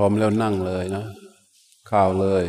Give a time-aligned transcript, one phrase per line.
[0.00, 1.04] พร้อมแล้วนั่งเลยนะ
[1.90, 2.44] ข้าวเลย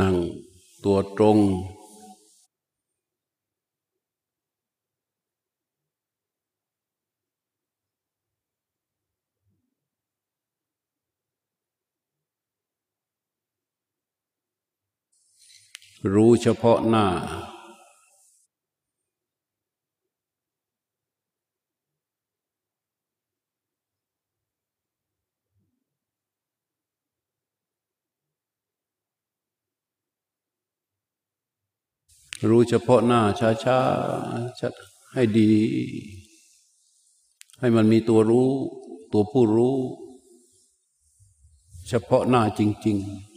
[0.00, 0.16] นั่ง
[0.84, 1.38] ตัวตรง
[16.14, 17.06] รู้เฉพาะหน้า
[32.48, 33.20] รู้เฉพาะหน้า
[33.64, 34.72] ช้าๆชัด
[35.12, 35.50] ให้ดี
[37.60, 38.50] ให้มันมีตัวรู้
[39.12, 39.76] ตัวผู้รู้
[41.88, 43.30] เฉพาะหน้าจริง ๆ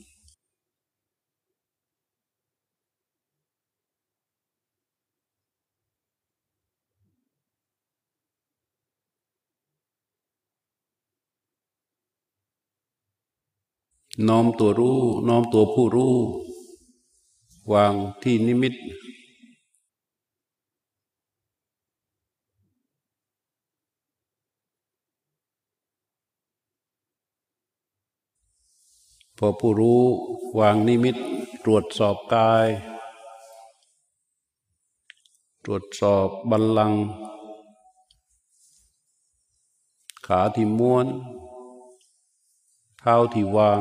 [14.28, 16.16] น้อมตัวรู้ น้อมตัวผู้รู้
[17.72, 18.74] วางที่นิมิต
[29.38, 30.04] พอผู้รู้
[30.60, 31.16] วางนิมิต
[31.64, 32.68] ตรวจสอบกาย
[35.66, 37.04] ตรวจสอบบัลลังก์
[40.28, 41.08] ขาที่ม้วน
[43.00, 43.80] เท้าที่วาง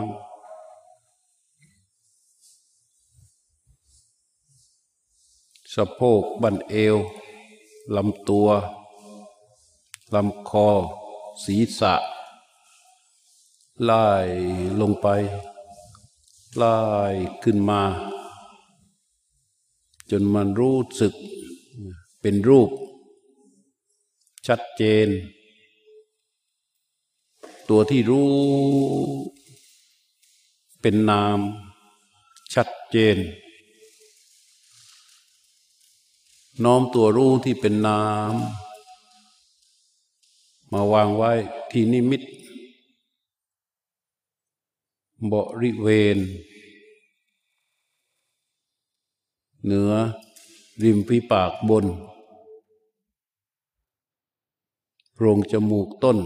[5.75, 6.97] สะโพกบั้นเอว
[7.97, 8.49] ลำตัว
[10.15, 10.69] ลำคอ
[11.45, 11.95] ศีรษะ
[13.85, 14.07] ไล่
[14.81, 15.07] ลงไป
[16.57, 16.77] ไล่
[17.43, 17.83] ขึ้นมา
[20.11, 21.15] จนมันรู้สึก
[22.21, 22.71] เป็นรูป
[24.47, 25.09] ชัดเจน
[27.69, 28.33] ตัวที่รู้
[30.81, 31.39] เป็นนาม
[32.55, 33.19] ชัดเจน
[36.61, 38.03] น้อมตัวรู้ที่เป็นนา
[38.33, 38.35] ม
[40.73, 41.33] มาวางไว้
[41.71, 42.23] ที่นิมิต
[45.33, 46.19] บริเวณ
[49.65, 49.93] เหนือ
[50.83, 51.87] ริมฝีปากบน
[55.13, 56.19] โพรงจมูกต้น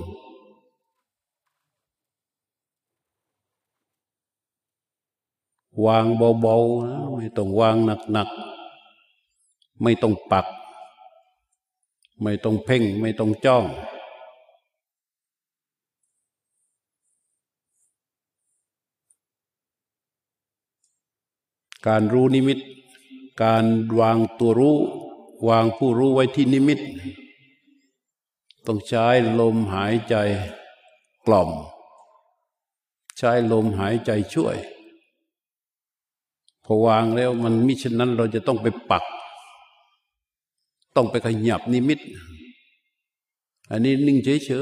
[5.85, 6.07] วาง
[6.43, 7.77] เบาๆนะไม่ต้องวาง
[8.13, 8.56] หนักๆ
[9.83, 10.47] ไม่ต้องปัก
[12.23, 13.65] ไม่ต้องเพ่ง ไม่ต้องจ้อง
[21.87, 22.59] การรู้นิมิต
[23.43, 23.65] การ
[24.01, 24.77] วางตัวรู้
[25.49, 26.81] วางผู้รู้ไว้ที่นิมิต
[28.67, 29.07] ต้องใช้
[29.41, 30.15] ลมหายใจ
[31.27, 31.51] กล่อม
[33.19, 34.57] ใช้ลมหายใจช่วย
[36.65, 39.05] พอวางแล้วมันมิฉะนั้นเราจะต้องไปปัก
[40.97, 42.01] ต้องไปขยับนิมิต
[43.71, 44.53] อันนี้นิ่งเฉ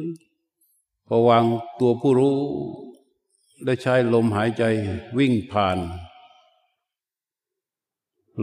[0.00, 1.44] ยๆพอวาง
[1.80, 2.38] ตัวผู้รู้
[3.64, 4.62] ได้ใช้ลมหายใจ
[5.18, 5.78] วิ่งผ่าน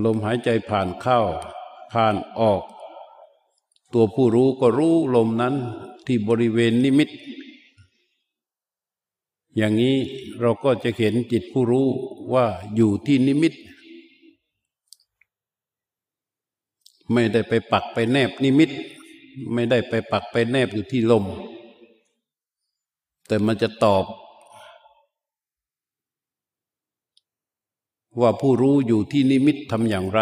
[0.05, 1.19] ลมหายใจผ่านเข้า
[1.91, 2.61] ผ่านออก
[3.93, 5.55] ตัวผู้รู้ก็รู้ลมนั้น
[6.05, 7.09] ที่บริเวณนิมิต
[9.55, 9.97] อย่างนี้
[10.39, 11.87] เราก็จะเห็นจิตผู้รู้
[12.33, 12.45] ว่า
[12.75, 13.53] อยู่ที่นิมิต
[17.11, 18.71] ไม่ได้ไปปักไปแนบนิมิต
[19.53, 21.25] ไม่ได้ไปปักไปแนบอยู่ที่ลม
[23.27, 24.05] แต่มันจะตอบ
[28.21, 30.19] ว่าผู้รู้อยู่ที่นิมิตทำอย่างไร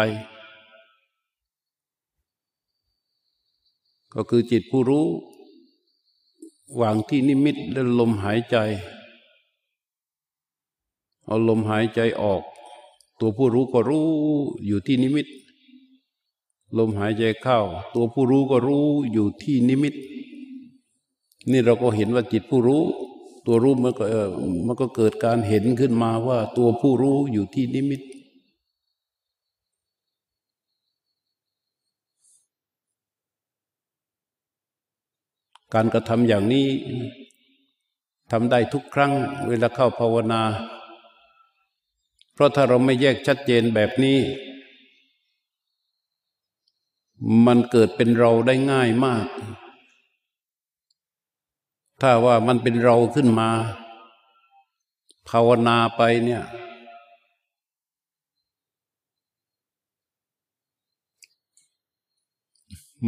[4.14, 5.06] ก็คือจิตผู้รู้
[6.80, 8.56] วางที่นิมิตแล้วลมหายใจ
[11.26, 12.42] เอาลมหายใจออก
[13.18, 14.06] ตัวผู้รู้ก็รู้
[14.66, 15.26] อยู่ที่นิมิต
[16.78, 17.58] ลมหายใจเข้า
[17.94, 19.94] ตัวผู้รู้ก็รู้อยู่ที่นิมิต
[21.50, 22.82] นี่เราก็เห็นว่าจิตผู้รู้
[23.46, 24.04] ตัวรู้มันก็
[24.66, 28.00] มันก็เกิดการเห็นขึ้นมาว่า ตัวผู้รู้อยู่ที่นิมิต
[35.74, 36.68] การกระทำอย่างนี้
[38.30, 39.12] ทำได้ทุกครั้ง
[39.48, 40.42] เวลาเข้าภาวนา
[42.34, 44.18] เพราะถ้าเราไม่แยกชัดเจนแบบนี้
[47.46, 49.26] มันเกิดเป็นเราได้ง่ายมาก
[52.00, 53.50] ถ้าว่ามันเป็นเราขึ้นมา
[55.28, 56.42] ภาวนาไปเนี่ย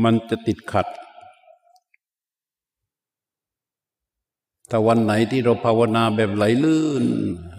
[0.02, 0.86] มันจะติดขัด
[4.70, 7.04] ถ้าวันไหนที่เราภาวนาแบบไหลลื่น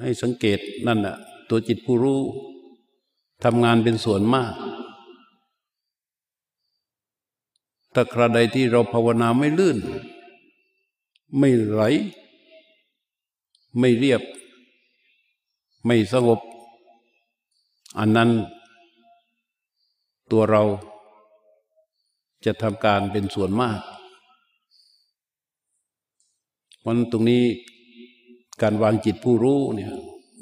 [0.01, 1.17] ให้สังเกตนั่นน่ะ
[1.49, 2.21] ตัวจิตผู้รู้
[3.43, 4.53] ทำงานเป็นส่วนมาก
[7.99, 9.77] ถ้าคราใดที่เราภาวนาไม่ลื่น
[11.37, 11.81] ไม่ไหล
[13.79, 14.21] ไม่เรียบ
[15.85, 16.39] ไม่สงบ
[17.99, 18.29] อันนั้น
[20.31, 20.63] ตัวเรา
[22.45, 23.79] จะทำการเป็นส่วนมาก
[26.87, 27.43] ราะตรงนี้
[28.61, 29.91] การวางจิตผู้รู้เนี่ย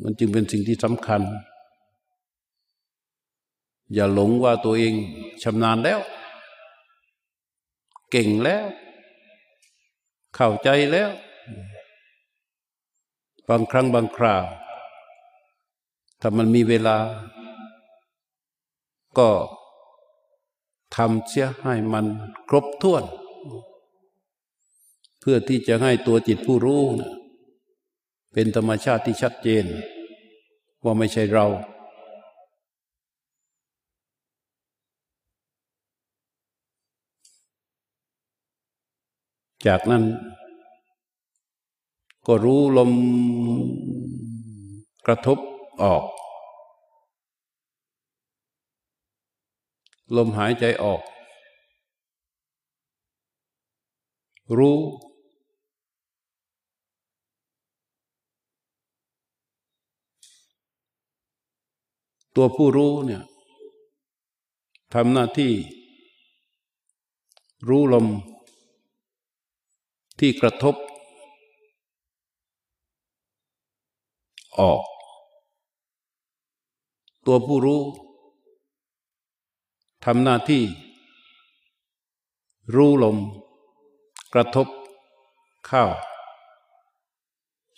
[0.04, 1.22] มันจึงเป็นสิ่งที่สำคัญ
[3.94, 4.94] อย่าหลงว่าตัวเอง
[5.44, 6.02] ชำนาญแล้ว
[8.18, 8.66] เก่งแล้ว
[10.36, 11.12] เข้าใจแล้ว
[13.50, 14.46] บางครั้งบางคราว
[16.22, 16.98] ถ้ามันมีเวลา
[19.18, 19.30] ก็
[20.96, 22.06] ทำเสียให้มัน
[22.50, 23.04] ครบถ้วน
[25.20, 27.12] เพื่อที่จะให้ตัวจิตผู้รู้นะ
[28.34, 29.66] เป็นธรรมชาติที่ชัดเจน
[30.84, 31.46] ว่าไม่ใช่เรา
[39.68, 40.04] จากนั้น
[42.28, 42.92] ก็รู้ลม
[45.06, 45.38] กระทบ
[45.84, 46.04] ออก
[50.16, 51.02] ลมหายใจออก
[54.58, 54.78] รู้
[62.36, 63.24] ตัวผู้รู้เนี่ย
[64.94, 65.54] ทำหน้าที่
[67.68, 68.08] รู้ลม
[70.20, 70.76] ที่กระทบ
[74.60, 74.82] ออก
[77.26, 77.82] ตัวผู้รู้
[80.06, 80.64] ทำหน้าที่
[82.76, 83.18] รู้ลม
[84.34, 84.68] กระทบ
[85.66, 85.84] เข้า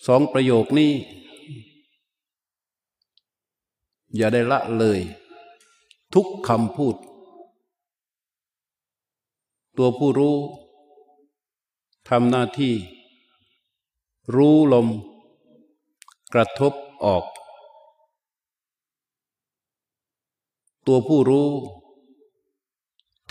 [0.05, 0.91] สองประโยคนี้
[4.15, 4.99] อย่าได้ละเลย
[6.13, 6.95] ทุกคำพูด
[9.77, 10.35] ตัวผู้รู้
[12.07, 12.75] ทำหน้าที่
[14.35, 14.87] รู้ลม
[16.33, 16.73] กระทบ
[17.05, 17.23] ออก
[20.87, 21.49] ตัวผู้รู้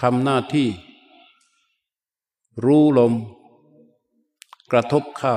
[0.00, 0.68] ทำหน้าที่
[2.64, 3.12] รู้ลม
[4.70, 5.36] กระทบเข้า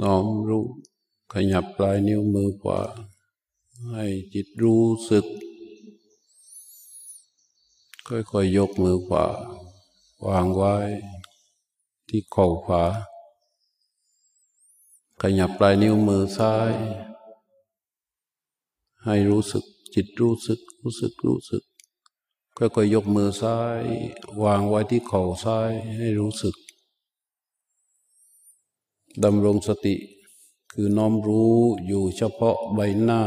[0.00, 0.66] น้อมรู้
[1.32, 2.80] ขยับปลายนิ้วมือขวา
[3.90, 4.04] ให้
[4.34, 5.26] จิตรู้สึก
[8.08, 9.26] ค่อยๆยยกมือขวา
[10.26, 10.74] วางไว้
[12.08, 12.84] ที่เข่าขวา
[15.20, 16.72] ขยับปลายนิ้วมือซ้าย
[19.04, 19.64] ให้รู้สึก
[19.94, 21.62] จิตรู้สึก รู้สึกรู้สึก
[22.56, 23.82] ค่อยๆยกมือซ้าย
[24.42, 26.54] วางไว้ที่เข่าซ้ายให้รู้สึก
[29.24, 29.94] ดำรงสติ
[30.72, 31.54] คือน้อมรู้
[31.86, 33.22] อยู่เฉพาะใบหน้า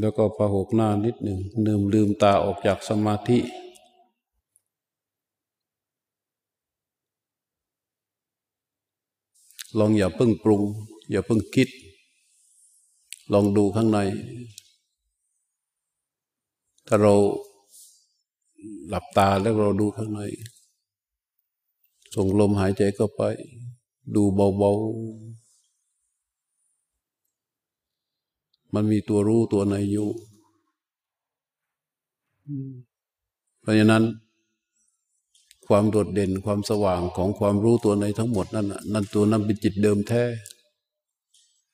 [0.00, 3.38] แล้วก็พหกหน้านิดหนึ่งลืมลืมตาออกจากสมาธิ
[9.78, 10.62] ลองอย่าเพิ่งปรุง
[11.10, 11.68] อย่าเพิ่งคิด
[13.32, 13.98] ลองดูข้างใน
[16.86, 17.12] ถ้าเรา
[18.88, 20.20] หลับตาแล้วเราดูข้างใน
[22.14, 23.22] ส่งลมหายใจเข้าไป
[24.14, 24.84] ดูเบาๆ
[28.74, 30.08] มันมีตัวรู้ตัวในอยู่
[33.60, 34.04] เพราะฉะนั้น
[35.66, 40.24] ความโดดเด่นความสว่างของความรู้ตัวในทั้งหมดนั่นนั่นตัวนั้นเป็นจิตเดิมแท้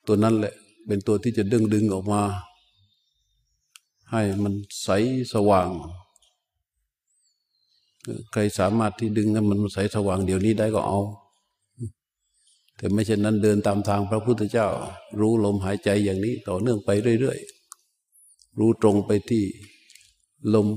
[0.07, 0.55] ตัวนั้นแหละ
[0.87, 2.23] เป็นตัวที่จะดึงดึงออกมา
[4.11, 4.89] ให้มันใส
[5.33, 5.71] สว่าง
[8.33, 11.01] ใครสามารถที่ดึงให้มันใสสว่างเดี๋ยวนี้ได้ก็เอา
[12.77, 14.69] แต่ไม่เช่นนั้นเดินตามทางพระพุทธเจ้า
[15.21, 16.91] รู้ลมหายใจอย่างนี้ต่อเนื่องไป
[17.21, 19.45] เรื่อยๆ รู้ตรงไปที่
[20.55, 20.69] ลม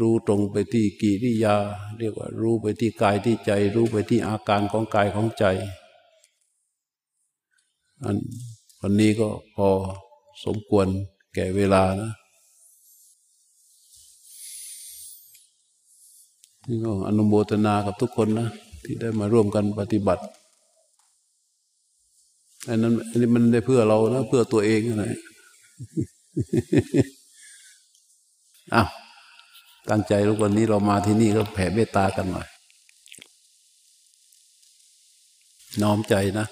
[0.00, 1.56] รู้ตรงไปที่กิริยา
[1.98, 5.44] เรียกว่า รู้ไปที่กายที่ใจ รู้ไปที่อาการของกายของใจ
[8.04, 8.16] อัน
[8.80, 9.68] วันนี้ก็พอ
[10.44, 10.86] สมควร
[11.34, 12.12] แก่เวลานะ
[16.70, 18.48] นี่ก็อนุโมทนากับทุกคนนะ
[18.84, 20.24] ที่ได้มาร่วมกันปฏิบัติ
[22.68, 25.04] อันนั้นอันนี้มันได้เพื่อเรานะเพื่อตัวเองอะไร
[28.74, 28.88] อ้าว
[29.90, 32.48] ตั้งใจรู้วันนี้เรามาที่นี่ก็แผ่เมตตากันหน่อย
[35.82, 36.46] น้อมใจนะ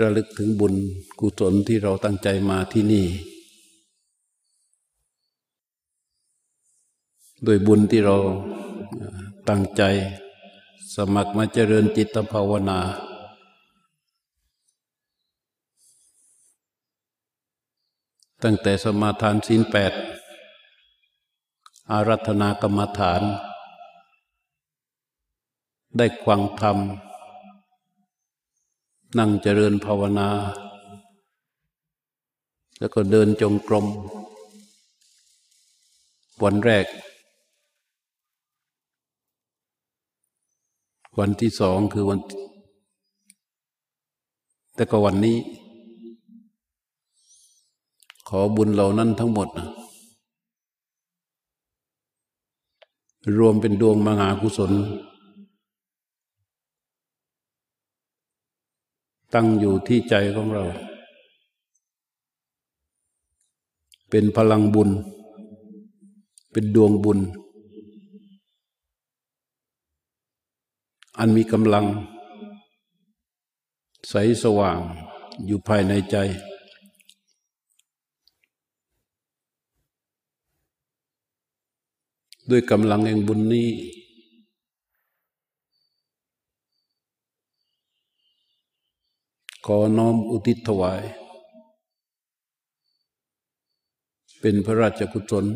[0.00, 0.74] ระลึกถึงบุญ
[1.20, 3.06] กุศลที่เราตั้งใจมาที่นี่
[7.44, 8.16] โดยบุญที่เรา
[9.48, 9.82] ตั้งใจ
[10.96, 12.80] สมัครมาเจริญจิตภาวนา
[18.42, 19.92] ตั้งแต่สมาทานศีลแปด
[21.90, 23.22] อารัธนากรรมฐาน
[25.96, 26.78] ได้ควังธรรม
[29.18, 30.30] นั่งเจริญภาวนา
[32.78, 33.86] แล้วก็เดินจงกรม
[36.44, 36.86] วันแรก
[41.16, 42.18] วันที่สองคือวัน
[44.74, 45.36] แต่ก็วันนี้
[48.28, 49.68] ขอบุญเหล่านั้นทั้งหมดนะ
[53.38, 54.72] รวมเป็นดวงมหากุศล
[59.34, 60.64] ตั้งอยู่ที่ใจของเรา
[64.10, 64.90] เป็นพลังบุญ
[66.52, 67.18] เป็นดวงบุญ
[71.18, 71.86] อันมีกำลัง
[74.08, 74.78] ใสสว่าง
[75.46, 76.16] อยู่ภายในใจ
[82.50, 83.68] ด้วยกำลังแห่งบุญนี้
[89.66, 91.02] ขอน้อมอุทิศถวาย
[94.40, 95.46] เป็นพระราชกุศล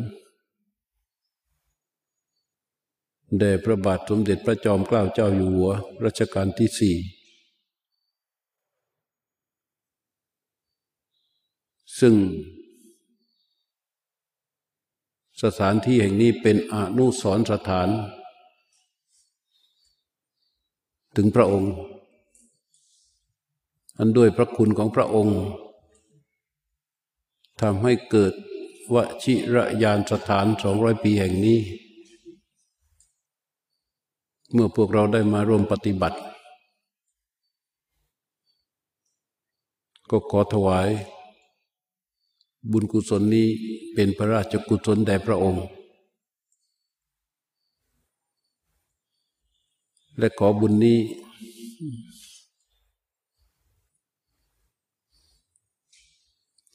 [3.39, 5.71] แด่พระบาทสมเด็จพระจอมเกล้าเจ้าอยู่หัว
[6.05, 6.95] รัชกาลที่สี่
[11.99, 12.15] ซึ่ง
[15.43, 17.89] สถานที่แห่งนี้เป็นอนุสรสถาน
[21.15, 21.73] ถึงพระองค์
[23.97, 25.39] อันด้วยพระคุณของพระองค์
[27.61, 28.33] ทำให้เกิด
[28.93, 31.59] วชิระยานสถานสองร้อยปีแห่งนี้
[34.53, 36.17] เมื่อพวกเราได้มาร่วมปฏิบัติ
[40.09, 40.89] ก็ขอถวาย
[42.71, 43.47] บุญกุศลนี้
[43.93, 45.65] เป็นพระราชกุศลแด่พระองค์
[50.17, 50.99] และขอบุญนี้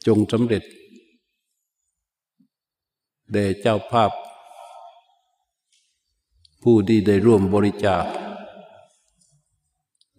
[0.06, 0.62] จงสำเร็จ
[3.32, 4.10] แด่เจ้าภาพ
[6.62, 8.04] ผู้ที่ได้ร่วมบริจาค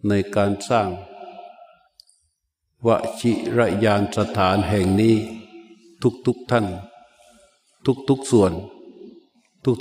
[0.08, 0.88] ในการสร้าง
[2.86, 2.88] ว
[3.20, 5.16] ชิระยานสถานแห่งนี้
[6.26, 6.66] ทุกๆทท่าน
[8.08, 8.52] ทุกๆส่วน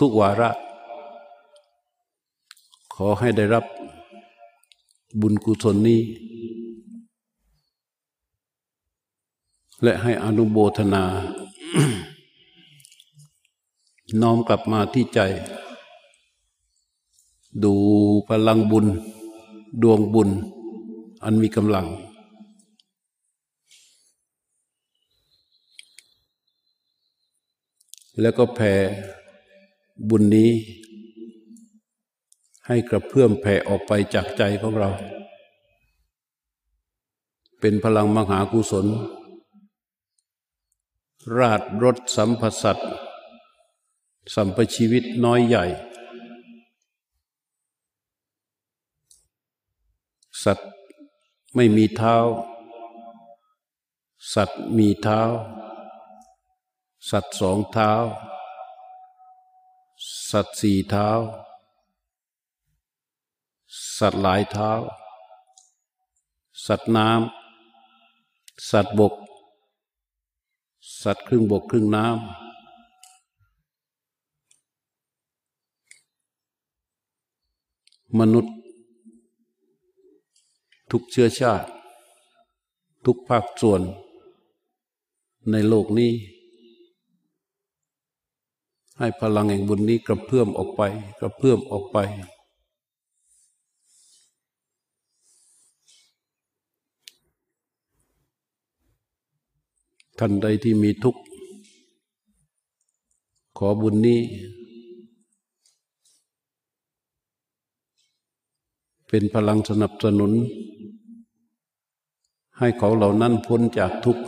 [0.01, 0.49] ทุกๆวาระ
[2.93, 3.65] ขอให้ได้รับ
[5.21, 6.01] บุญกุศลนี้
[9.83, 11.03] และให้อนุโมทนา
[14.21, 15.19] น้อมกลับมาที่ใจ
[17.63, 17.73] ดู
[18.27, 18.85] พลังบุญ
[19.81, 20.29] ดวงบุญ
[21.23, 21.87] อันมีกำลัง
[28.21, 28.73] แล้วก็แผ่
[30.09, 30.51] บุญนี้
[32.67, 34.89] ให้กระเพื่อมแผ่ออกไปจากใจของเรา
[37.59, 38.87] เป็นพลังมหากุศล
[41.37, 42.77] ราดรถสัมผสัต
[44.35, 45.65] สัมปชีวิตน้อยใหญ่
[50.43, 50.69] สัตว์
[51.56, 52.15] ไม่มีเท้า
[54.34, 55.21] สัตว์มีเท้า
[57.10, 57.91] สัตว์สองเท้า
[60.30, 61.10] สัตว์สี่เท้า
[63.97, 64.71] สัตว์หลายเท้า
[66.65, 69.13] สัตว์น้ำสัตว์บก
[71.02, 72.17] สัตว์ครึ่งบกครึ่งน้ำ
[78.19, 78.58] มนุษย์
[80.91, 81.69] ทุกเชื้อชาติ
[83.06, 83.82] ทุกภาคส่วน
[85.52, 86.12] ในโลกนี้
[88.97, 90.82] ให้พลังแห่งบุญนี้กระเพื่อมออกไป
[91.19, 91.97] กระเพื่อมออกไป
[100.19, 101.21] ท่านใดที่มีทุกข์
[103.58, 104.19] ขอบุญนี้
[109.11, 110.31] เป็นพลังสนับสนุน
[112.57, 114.23] ให้เขาเหล่านั้นพ้นจากทุกข์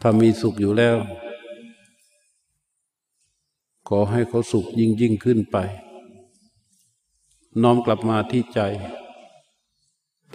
[0.00, 0.96] ถ้ามีสุขอยู่แล้ว
[3.88, 5.56] ขอให้เขาสุขยิ่งยิ่งขึ้นไป
[7.62, 8.60] น้อมกลับมาที่ใจ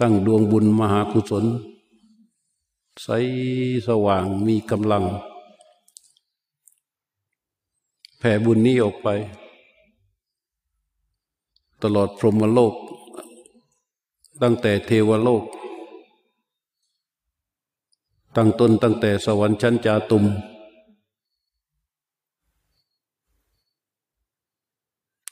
[0.00, 1.44] ตั้งดวงบุญมหากุศล
[3.02, 3.08] ใส
[3.86, 5.04] สว่างมีกำลัง
[8.18, 9.08] แผ่บุญนี้ออกไป
[11.82, 12.74] ตลอดพรหมโลก
[14.42, 15.44] ตั้งแต่เทวโลก
[18.36, 20.24] ตั้งต้นตั้งแต่สวรรค์ชั้นจาตุม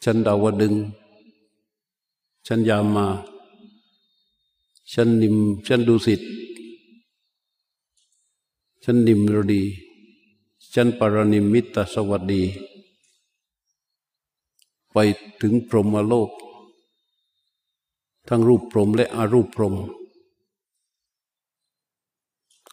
[0.05, 0.75] ชั้นดาวดึง
[2.47, 3.07] ชั้นยามา
[4.93, 6.21] ชั้นนิม ชั้นดุสิต
[8.83, 9.63] ชั้นนิมรดี
[10.75, 12.43] ชั้นปรนิมมิตสวัสดี
[14.95, 14.99] ไป
[15.43, 16.31] ถึงพรหมโลก
[18.29, 19.75] ทั้งรูปพรหมและอรูปพรหม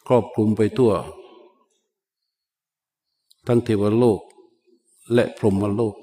[0.06, 0.92] ครอบคลุมไปทั่ว
[3.46, 4.20] ทั้งเทวโลก
[5.14, 5.94] และพรหมโลก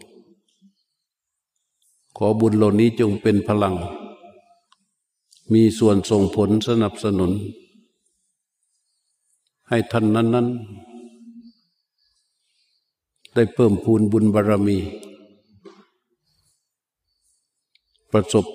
[2.18, 3.76] ขอบุญเหล่านี้จงเป็นพลัง
[5.54, 7.32] มีส่วนส่งผลสนับสนุน
[9.70, 10.56] ให้ท่านนั้น ๆ
[13.34, 14.78] ได้เพิ่มพูนบุญบารรมี
[18.12, 18.46] ประสบ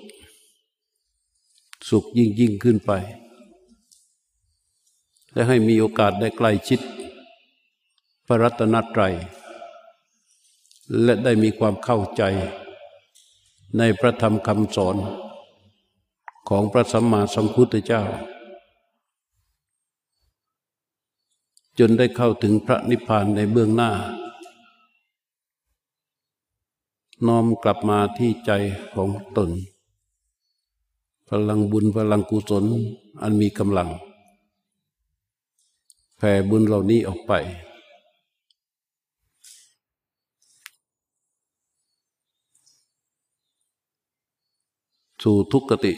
[1.89, 2.93] สุขยิ่งยิ่งขึ้นไป
[5.33, 6.81] และให้มีโอกาสได้ใกล้ชิด
[8.27, 9.15] พระรัตนตรัย
[11.03, 12.23] และได้มีความเข้าใจ
[13.79, 14.97] ในพระธรรมคำสอน
[16.49, 18.03] ของพระสัมมาสัมพุทธเจ้า
[21.79, 23.93] จนได้เข้าถึงพระนิพพานในเบื้องหน้า
[27.27, 28.51] น้อมกลับมาที่ใจ
[28.95, 29.51] ของตน
[31.29, 32.65] พลังบุญพลังกุศล
[33.23, 33.89] อันมีกำลัง
[36.17, 37.33] แผ่บุญเหล่านี้ออกไป
[45.23, 45.93] สู่ทุกขติ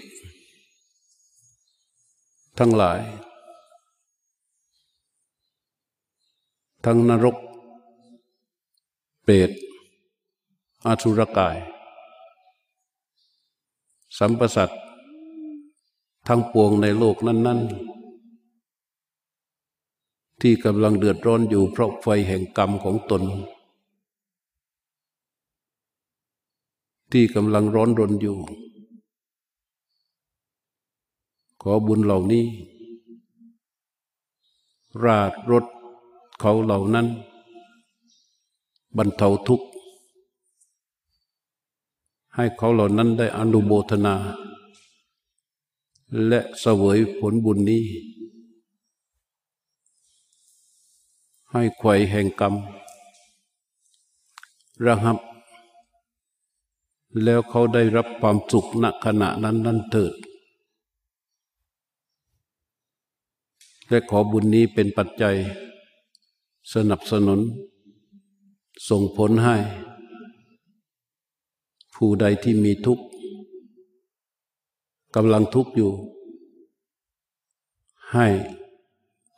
[2.58, 3.00] ทั้งหลาย
[6.84, 7.36] ทั้งนรก
[9.24, 9.50] เปรต
[10.86, 11.56] อาสุรกาย
[14.18, 14.70] สัมปสัต
[16.26, 17.70] ทั้งปวงในโลกนั้น ๆ
[20.40, 23.22] ที่กำลังเดือดร้อนอยู่เพราะไฟแห่งกรรมของตน
[27.12, 28.36] ที่กำลังร้อนรนอยู่
[31.62, 32.44] ขอบุญเหล่านี้
[35.04, 35.64] ราดรถ
[36.40, 37.06] เขาเหล่านั้น
[38.96, 39.66] บรรเทาทุกข์
[42.36, 44.14] ให้เขาเหล่านั้นได้อนุโมทนา
[46.28, 47.84] และเสวยผลบุญนี้
[51.50, 52.54] ให้ไขว่แห่งกรรม
[54.84, 55.18] ระหับ
[57.24, 60.14] แล้วเขาได้รับความสุขณขณะนั้นนั้นเถิด
[63.88, 65.36] และขอบุญนี้เป็นปัจจัย
[66.74, 67.40] สนับสนุน
[68.88, 69.56] ส่งผลให้
[71.96, 73.04] ผู้ใดที่มีทุกข์
[75.16, 75.92] กำลังทุกข์อยู่
[78.12, 78.26] ให้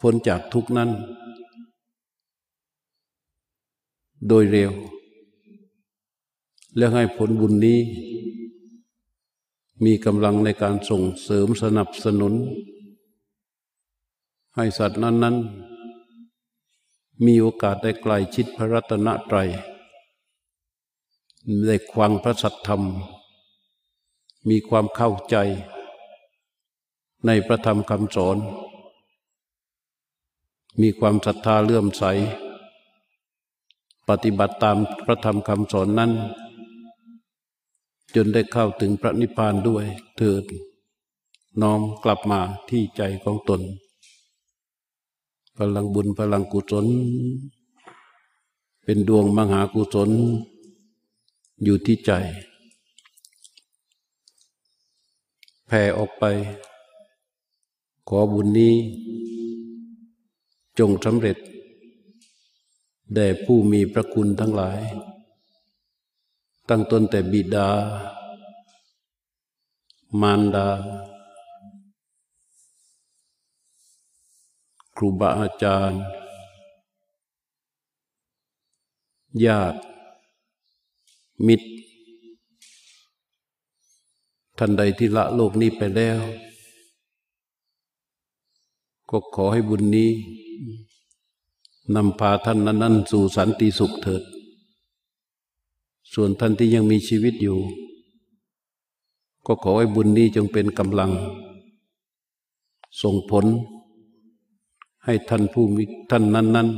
[0.01, 0.91] พ้นจากทุกข์นั้น
[4.29, 4.73] โดยเร็ว
[6.77, 7.79] และให้ผลบุญนี้
[9.85, 12.35] มีกำลังในการส่งเสริมสนับสนุน
[14.57, 15.37] ให้สัตว์นั้น
[16.15, 19.51] ๆ มีโอกาสได้ใกลชิดพระรัตนตรัย
[21.67, 22.83] ได้ควังพระสัทธรรม
[24.49, 25.37] มีความเข้าใจ
[27.27, 28.37] ในพระธรรมคำสอน
[30.81, 32.05] มีความศรัทธาเลื่อมใส
[34.09, 36.13] ปฏิบัติตามพระธรรมคำสอนนั้น
[38.15, 39.85] จนได้เข้าถึงพระนิพพานด้วย
[40.17, 40.45] เถิด
[41.61, 43.61] น้อมกลับมาที่ใจของตน
[45.57, 46.87] พลังบุญพลังกุศล
[48.85, 50.11] เป็นดวงมหากุศล
[51.63, 52.13] อยู่ที่ใจ
[55.67, 56.25] แผ่ออกไป
[58.09, 58.75] ขอบุญนี้
[60.79, 61.37] จงสำเร็จ
[63.15, 64.81] แด่ผู้มีพระคุณทั้งหลาย
[66.69, 67.71] ตั้งต้นแต่บิดา
[70.21, 70.69] มารดา
[74.97, 76.03] ครูบาอาจารย์
[79.45, 79.79] ญาติ
[81.47, 81.67] มิตร
[84.59, 86.19] ท่านใดที่ละโลกนี้ไปแล้ว
[89.11, 90.11] ก็ขอให้บุญนี้
[91.95, 94.23] นำพาท่านนั้น ๆ สู่สันติสุขเถิด
[96.13, 97.59] ส่วนท่านที่ยังมีชีวิตอยู่
[99.47, 101.11] ก็ขอให้บุญนี้จงเป็นกำลัง
[103.03, 103.45] ส่งผล
[105.05, 106.69] ให้ท่านผู้มีท่านนั้น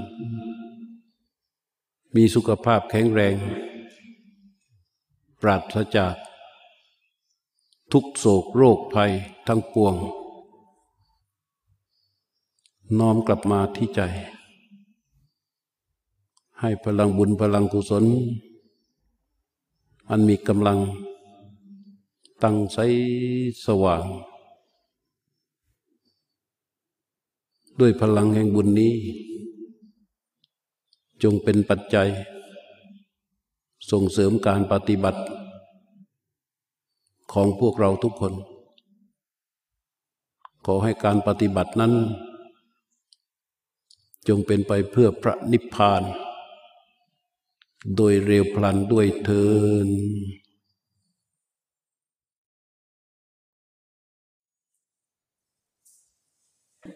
[1.17, 3.35] ๆ มีสุขภาพแข็งแรง
[5.41, 6.15] ปราศจาก
[7.93, 9.13] ทุกโศกโรคภัย
[9.47, 9.95] ทั้งปวง
[12.99, 14.01] น้อมกลับมาที่ใจ
[16.61, 18.05] ให้พลังบุญพลังกุศล
[20.11, 20.79] อันมีกำลัง
[22.43, 22.79] ตั้งใส
[23.65, 24.05] สว่าง
[27.81, 28.95] ด้วยพลังแห่งบุญนี้
[31.23, 32.09] จงเป็นปัจจัย
[33.91, 35.23] ส่งเสริมการปฏิบัติ
[37.33, 38.33] ของพวกเราทุกคน
[40.67, 41.93] ขอให้การปฏิบัตินั้น
[44.29, 46.03] จงเป็นไปเพื่อพระนิพพาน
[47.97, 49.45] โดยเร็วพลันด้วยเทิ
[49.87, 49.89] น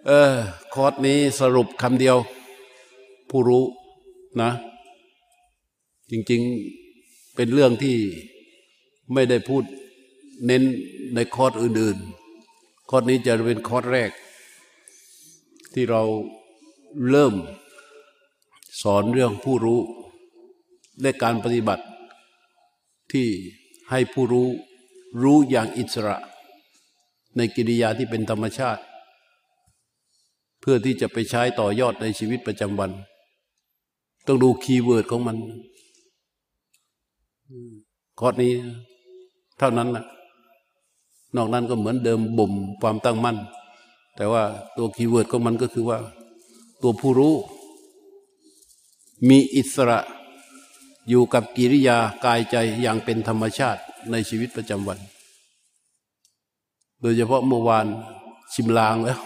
[0.06, 0.34] เออ
[0.74, 2.16] คอร์สนี้สรุปคำเดียว
[3.30, 3.64] ผู้รู้
[4.42, 4.50] นะ
[6.10, 7.96] จริงๆเป็นเรื่องที่
[9.12, 9.64] ไม่ได้พูด
[10.46, 10.62] เน้น
[11.14, 11.98] ในคอร์สอื่น
[12.44, 14.10] ๆ คอร์สนี้จะเป็นคอร์สแรก
[15.74, 16.02] ที่เรา
[17.10, 17.34] เริ่ม
[18.82, 19.80] สอนเรื่องผู้รู้
[21.02, 21.84] ในการปฏิบัติ
[23.12, 23.26] ที่
[23.90, 24.48] ให้ผู้รู้
[25.22, 26.16] รู้อย่างอิสระ
[27.36, 28.82] ในกิริยาที่เป็นธรรมชาติ
[30.60, 32.90] เพื่อที่จะไปใช้ต่อยอดในชีวิตประจำวัน
[34.26, 35.36] ต้องดู keyword ของมัน
[38.20, 38.52] คอร์สนี้
[39.58, 40.04] เท่านั้นนะ
[41.36, 43.36] นอกนั้นก็เหมือนเดิมบ่มความตั้งมั่น
[44.16, 44.42] แต่ว่า
[44.76, 45.98] ตัว keyword ของมันก็คือว่า
[46.82, 47.34] ตัวผู้รู้
[49.28, 49.98] มีอิสระ
[51.08, 54.98] อยู่กับกิริยากายใจอย่างเป็นธรรมชาติในชีวิตประจำวัน
[57.00, 57.86] โดยเฉพาะเมื่อวาน
[58.52, 59.20] ชิมลางแล้ว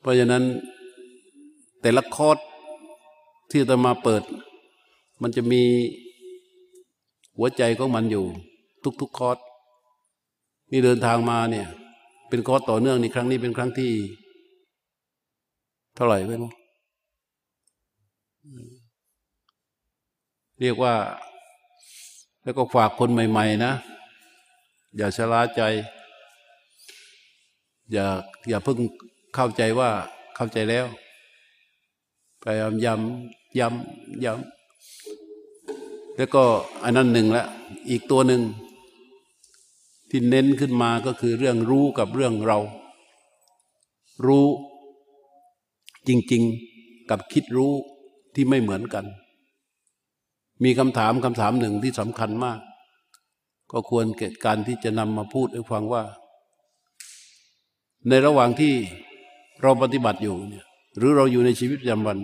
[0.00, 0.44] เพราะฉะนั้น
[1.80, 2.38] แต่ละคอร์ส
[3.50, 4.22] ที่จะมาเปิด
[5.24, 5.62] มันจะมี
[7.36, 8.24] หัวใจของมันอยู่
[9.00, 9.38] ทุกๆคอร์ส
[10.70, 11.68] นี่เดินทางมาเนี่ย
[12.28, 13.92] เป็นคอร์สต่อเนื่องนี่ครั้งนี้เป็นครั้งที่
[15.94, 16.50] เท่าไหร่ไม่รู้
[20.60, 20.94] เรียกว่า
[22.42, 23.72] แล้วก็ฝากคนใหม่ ๆ นะ
[24.96, 25.62] อย่าชะล่าใจ
[27.92, 28.06] อย่า
[28.48, 28.78] อย่าเพิ่ง
[29.34, 29.90] เข้าใจว่า
[30.36, 30.86] เข้าใจแล้ว
[32.42, 34.53] พยายามย้ำย้ำย้ำ
[36.16, 36.44] แล้วก็
[36.82, 37.44] อันนั้นหนึ่งละ
[37.90, 38.42] อีกตัวหนึ่ง
[40.10, 42.58] ที่เน้นขึ้นมาก็คือเรื่องรู้กับเรื่องเรา
[44.26, 44.46] รู้
[46.08, 46.42] จริง
[46.76, 47.72] ๆกับคิดรู้
[48.34, 49.04] ที่ไม่เหมือนกัน
[50.64, 52.60] มีคำถามคำถามหนึ่งที่สำคัญมาก
[53.72, 56.02] ก็ควรเกิดการที่จะนำมาพูดให้ฟังว่า
[58.08, 58.74] ในระหว่างที่
[59.62, 62.18] เราปฏิบัติอยู่เนี่ยหรือเราอยู่ในชีวิตประจำวัน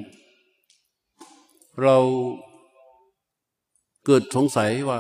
[1.83, 1.96] เรา
[4.07, 4.99] เกิดสงสัยว่า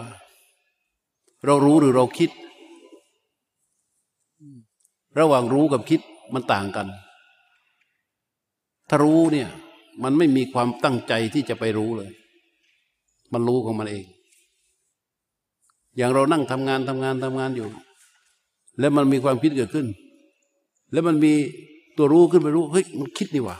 [1.46, 2.30] เรารู้หรือเราคิด
[5.18, 6.00] ระหว่างรู้กับคิด
[6.34, 6.86] มันต่างกัน
[8.88, 9.48] ถ้ารู้เนี่ย
[10.02, 12.10] มันไม่มีความตั้งใจที่จะไปรู้เลย
[13.32, 14.04] มันรู้ของมันเอง
[15.96, 17.68] อย่างเรานั่งทำงานทำงานทำงานอยู่
[18.78, 19.86] แล้วมันมีความคิดเกิดขึ้น
[20.92, 21.32] แล้วมันมี
[21.96, 23.56] ตัวรู้ขึ้นไปรู้เฮ้ยมันคิดนี่หว่า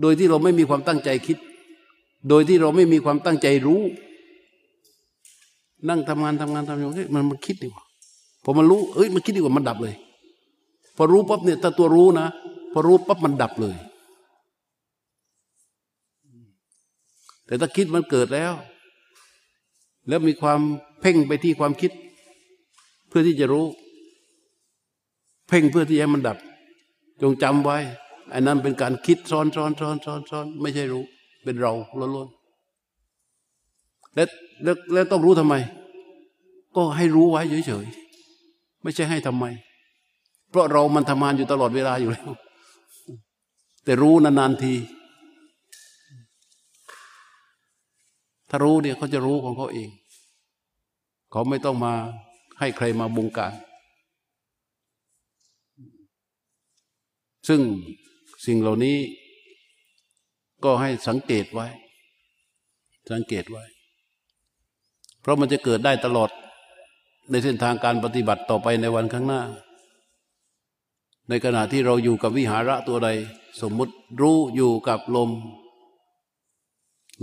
[0.00, 1.38] โดยที่เราไม่มีความตั้งใจคิด
[2.28, 3.82] โดยที่เราไม่มีความตั้งใจรู้
[5.88, 7.84] นั่งทำงานทำงานทำอยู่เฮ้ยมันมันคิดนี่หว่า
[8.44, 9.94] พอมันรู้เอ้ยมันคิดดีกว่ามันดับเลย
[10.96, 12.26] พอรู้ปั๊บเนี่ยถ้าตัวรู้นะ
[12.72, 13.76] พอรู้ปั๊บมันดับเลย
[17.46, 18.52] แต่ถ้าคิดมันเกิดแล้ว
[20.08, 20.60] แล้วมีความ
[21.00, 21.92] เพ่งไปที่ความคิด
[23.08, 23.66] เพื่อที่จะรู้
[25.48, 26.38] เพ่งเพื่อที่จะให้มันดับ
[27.22, 27.78] จงจำไว้
[28.32, 31.04] อันนั้นเป็นการคิดซ้อนซ้อนซ้อนซ้อนซ้อนไม่ใช่รู้
[31.44, 32.28] เป็นเราล้วน
[34.16, 34.24] และ
[34.64, 35.54] แล้วแล้วต้องรู้ทำไม
[36.76, 39.44] ก็ให้รู้ไว้เฉยๆไม่ใช่ให้ทำไม
[40.50, 42.30] เพราะเรามันทำงานอยู่ตลอดเวลาอยู่แล้ว
[43.84, 44.74] แต่รู้นานๆที
[48.48, 49.88] ถ้ารู้เนี่ยเขาจะรู้ของเขาเอง
[51.30, 51.94] เขาไม่ต้องมา
[52.58, 53.52] ให้ใครมาบงการ
[57.48, 57.60] ซึ่ง
[58.46, 58.96] สิ่งเหล่านี้
[60.64, 61.66] ก็ให้สังเกตไว้
[63.10, 63.64] สังเกตไว้
[65.26, 66.30] เพราะมันจะเกิดได้ตลอด
[67.30, 69.42] ในเส้นทางการปฏิบัติต่อไปในวันข้างหน้า
[71.28, 73.08] ในขณะที่เราอยู่กับวิหาระตัวใด
[73.60, 75.30] สมมุติรู้อยู่กับลม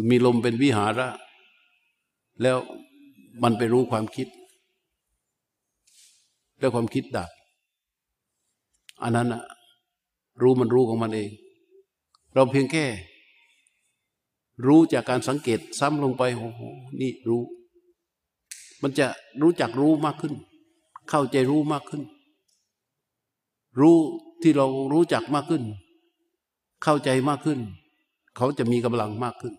[0.10, 1.08] มีลมเป็นวิหาระ
[2.42, 2.58] แล้ว
[3.44, 4.28] มันไปรู้ความคิด
[6.60, 7.30] แล้วความคิดดับ
[9.04, 9.44] อันนั้นอะ
[10.42, 11.30] รู้มันรู้ของมันเอง
[12.34, 12.86] เราเพียงแค่
[14.68, 16.62] รู้จากการสังเกตซ้ำลงไปโอ้โห
[17.02, 17.44] นี่รู้
[18.84, 19.08] มันจะ
[19.42, 20.34] รู้จักรู้มากขึ้น
[21.10, 22.02] เข้าใจรู้มากขึ้น
[23.80, 23.98] รู้
[24.42, 25.64] ที่เรารู้จักมากขึ้น
[26.84, 27.60] เข้าใจมากขึ้น
[28.38, 29.54] เขาจะมีกำลังมากขึ้น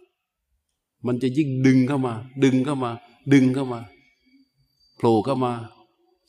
[1.06, 2.90] มันจะยิ่งดึงเข้ามา ดึงเข้ามา
[3.32, 3.80] ดึงเข้ามา
[4.96, 5.52] โผล่เข้ามา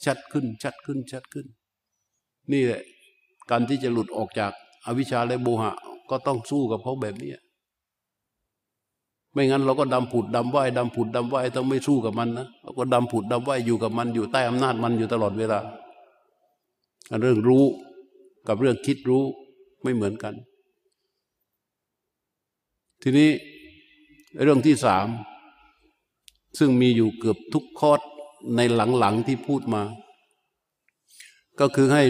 [0.05, 1.45] ชัดขึ้น ชัดขึ้น ชัดขึ้น
[2.51, 2.81] นี่แหละ
[3.49, 4.51] การที่จะหลุดออกจาก
[4.85, 5.73] อวิชชาและโมหะ
[6.09, 7.31] ก็ต้องสู้กับเขาแบบนี้
[9.35, 15.59] ไม่งั้นเราก็ดำผุดดำไหวดำผุดดำไหวต้องไม่สู้กับมันนะเราก็ดำผุดดำไหวอยู่กับมันอยู่ใต้อำนาจมันอยู่ตลอดเวลา
[17.21, 17.65] เรื่องรู้
[18.47, 19.23] กับเรื่องคิดรู้
[19.83, 20.33] ไม่เหมือนกัน
[23.01, 23.29] ทีนี้
[24.43, 25.07] เรื่องที่สาม
[26.59, 28.01] ซึ่งมีอยู่เกือบทุกคอร์ส
[28.55, 28.61] ใน
[28.99, 29.81] หลังๆที่พูดมา
[31.59, 32.03] ก็คือให้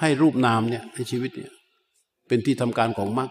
[0.00, 1.52] ให้รูปนามเนี่ยให้ชีวิตเนี่ย
[2.28, 3.30] เป็นที่ทำการของมรรค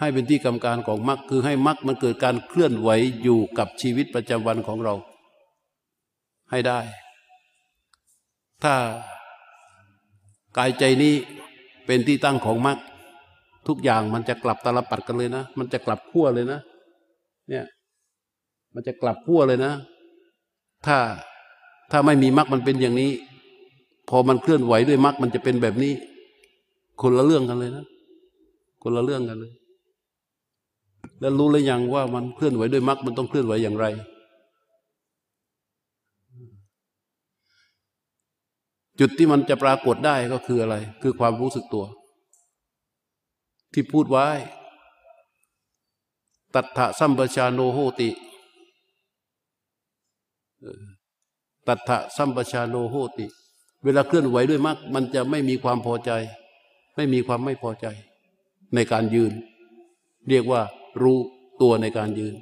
[0.00, 2.90] ให้เป็นที่กำการของมรรคคือให้มรรคมันเกิดการเคลื่อนไหว
[3.22, 4.94] อยู่กับชีวิตประจำวันของเรา
[6.50, 6.78] ให้ได้
[8.62, 8.74] ถ้า
[10.56, 11.14] กายใจนี้
[11.86, 12.78] เป็นที่ตั้งของมรรค
[13.66, 16.60] ทุกอย่างมันจะกลับตลปัดกันเลยนะ มันจะกลับขั้วเลยนะ
[17.48, 17.64] เนี่ย
[18.74, 19.72] มันจะกลับขั้วเลยนะ
[20.86, 20.96] ถ้า
[21.90, 23.12] ถ้าไม่มีมรรคมันเป็นอย่างนี้
[24.08, 25.92] พอมันเคลื่อนไหวด้วยมรรคมันจะเป็นแบบนี้
[27.02, 27.84] คนละเรื่องกันเลยนะ
[28.82, 29.52] คนละเรื่องกันเลย
[31.20, 33.86] แล้วรู้แล้วยังว่ามันเคลื่อนไหวด้วยมรรคมันต้องเคลื่อนไหวอย่างไร
[39.00, 41.84] จุดที่มันจะปรากฏได้ก็คืออะไร คือความรู้สึกตัว
[43.72, 44.26] ที่พูดไว้
[46.54, 48.10] ตัทธะสัมปชาโนโหติ
[51.68, 53.26] ตัทธะสัมปชาโนโหติ
[53.84, 56.10] เวลาเคลื่อนไหวด้วยมรรคมันจะไม่มีความพอใจ
[56.96, 57.86] ไม่มีความไม่พอใจ
[58.74, 59.32] ในการยืน
[60.28, 60.60] เรียกว่า
[61.02, 61.18] รู้
[61.62, 62.34] ตัวในการยืน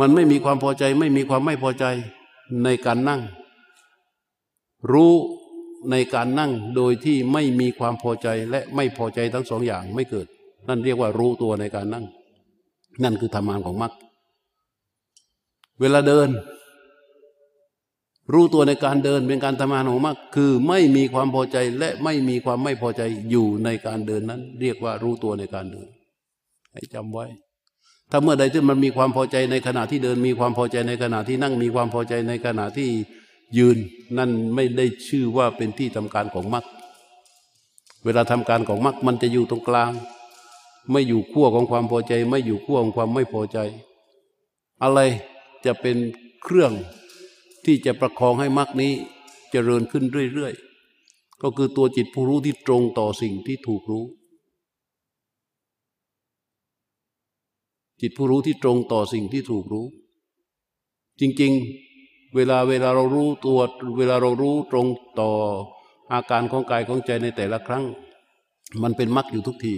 [0.00, 1.84] มันไม่มีความพอใจไม่มีความไม่พอใจ
[2.64, 3.20] ในการนั่ง
[4.92, 5.12] รู้
[5.90, 10.26] ในการนั่งโดยที่ไม่มีความพอใจและไม่พอใจทั้งสองอย่างไม่เกิด
[10.68, 12.04] นั่นเรียกว่ารู้ตัวในการนั่ง
[13.02, 13.92] นั่นคือธรรมานของมรรค
[15.80, 16.28] เวลาเดิน
[18.32, 25.88] รู้ตัวในการเดินเป็นการทำงานของมรรคคือไม่มีความพอใจและไม่มีความไม่พอใจอยู่ในการเดินนั้น เรียกว่ารู้ตัวในการเดิน
[26.72, 27.26] ให้จำไว้
[28.10, 32.88] ถ้าเมื่อใดที่มันมีความพอใจในขณะที่เดิน มีความพอใจในขณะที่นั่งมีความพอใจในขณะที่
[33.58, 33.78] ยืน
[34.18, 36.64] นั่นไม่ได้ชื่อว่าเป็นที่ทำการของมรรค
[38.04, 39.92] เวลาทำการของมรรคมันจะอยู่ตรงกลาง
[40.90, 43.58] ไม่อยู่ขั้วของความพอใจ ไม่อยู่ขั้วของความไม่พอใจ
[44.82, 45.00] อะไร
[45.64, 45.96] จะเป็น
[46.42, 46.72] เครื่อง
[47.68, 48.92] ที่จะประคองให้มรรคนี้
[49.50, 54.04] เจริญขึ้นเรื่อยๆ ก็คือตัวจิตผู้รู้ที่ตรงต่อสิ่งที่ถูกรู้
[58.00, 59.86] จิตผู้รู้ที่ตรงต่อสิ่งที่ถูกรู้
[61.20, 63.58] จริงๆ เวลาเวลาเรารู้ตัว
[63.98, 64.86] เวลาเรารู้ตรง
[65.20, 65.30] ต่อ
[66.12, 67.84] อาการของกายของใจในแต่ละครั้ง
[68.82, 69.74] มันเป็นมรรคอยู่ทุกที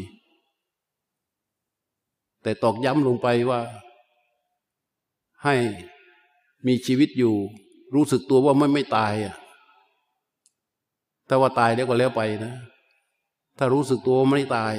[2.43, 3.61] แต่ตอกย้ำลงไปว่า
[5.45, 5.55] ให้
[6.67, 7.37] มีชีวิตอยู่
[7.95, 9.35] รู้สึกตัวว่าไม่ไม่ตายอะ
[11.29, 12.55] ถ้าว่าตายแล้วก็แล้วไปนะ
[13.59, 14.75] ถ้ารู้สึกตัวไม่ตาย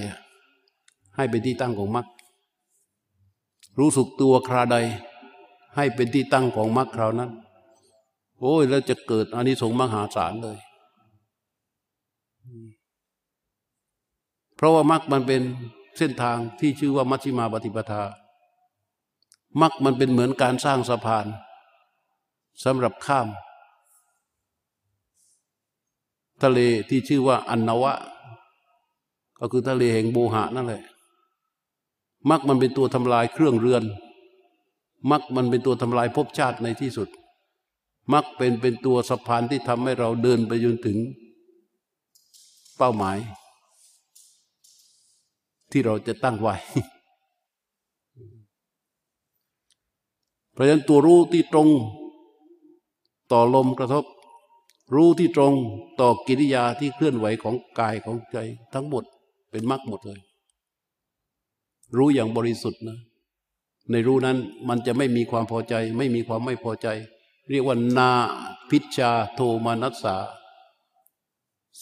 [1.15, 2.07] ให้เป็นที่ตั้งของมรรค
[3.79, 4.77] รู้สึกตัวคราใด
[5.75, 7.31] ให้เป็นที่ตั้งของมรรคคราวนั้น
[8.39, 10.57] โอ้ยแล้วจะเกิดอานิสงส์มหาศาลเลย
[14.55, 15.41] เพราะว่ามรรคมันเป็น
[15.97, 18.03] เส้นทางที่ชื่อว่ามัชฌิมาปฏิปทา
[19.61, 21.25] มรรคมันเป็นเหมือนการสร้างสะพาน
[22.63, 23.27] สำหรับข้าม
[26.43, 26.59] ทะเล
[26.89, 27.93] ที่ชื่อว่าอันนวะ
[29.39, 30.83] ก็คือทะเลแห่งโบหะนั่นแหละ
[32.29, 33.83] มักมันเป็นตัวทำลายเครื่องเรือน
[35.11, 37.09] มักมันเป็นตัวทำลายภพชาติในที่สุด
[38.13, 40.97] มักเป็นเป็นตัวสะพานที่ทำให้เราเดินไปจนถึง
[42.77, 43.17] เป้าหมาย
[45.71, 46.55] ที่เราจะตั้งไว้
[50.51, 51.67] เพราะฉะนั้นตัวรู้ที่ตรง
[53.31, 54.05] ต่อลมกระทบ
[54.95, 55.53] รู้ที่ตรง
[55.99, 58.37] ต่อกิริยาที่เคลื่อนไหวของกายของใจ
[58.73, 59.03] ทั้งหมด
[59.51, 60.19] เป็นมรรคหมดเลย
[61.97, 62.99] รู้อย่างบริสุทธิ์นะ
[63.91, 66.87] ในรู้นั้นมันจะไม่มีความพอใจ ไม่มีความไม่พอใจ
[67.49, 68.11] เรียกว่านา
[68.69, 70.15] พิชาโทมานัสสา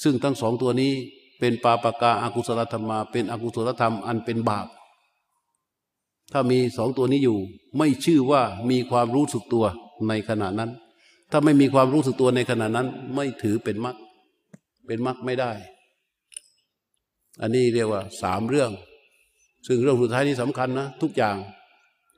[0.01, 0.93] ซึ่งทั้งสองตัวนี้
[1.39, 4.67] เป็นปาปกาอากุศลธรรมา เป็นอกุศลธรรมอันเป็นบาป
[6.31, 7.37] ถ้ามีสองตัวนี้อยู่
[7.77, 9.65] ไม่ชื่อว่ามีความรู้สึกตัว
[10.07, 10.71] ในขณะนั้น
[11.31, 13.97] ถ้าไม่มีความรู้สึกตัวในขณะนั้น ไม่ถือเป็นมรรค
[14.87, 15.51] เป็นมรรคไม่ได้
[17.41, 18.71] อันนี้เรียกว่าสามเรื่อง
[19.67, 21.35] ซึ่งเรื่องสุดท้ายนี้สำคัญนะ ทุกอย่าง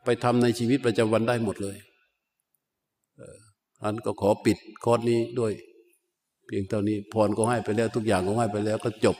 [0.06, 1.78] ไปทำในชีวิตประจำวันได้หมดเลย
[3.84, 5.54] อันก็ขอปิดคอร์สนี้ด้วย
[6.46, 9.18] เพียงเท่านี้พรก็ให้ไปแล้ว ทุกอย่างก็ให้ไปแล้วก็จบ